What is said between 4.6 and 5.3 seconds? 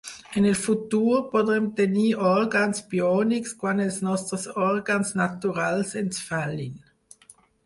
òrgans